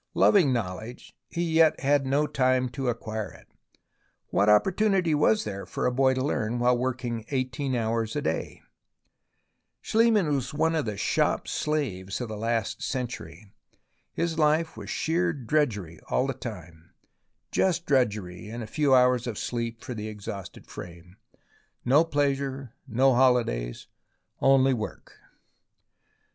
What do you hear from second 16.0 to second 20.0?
all the time, just drudgery and a few hours of sleep for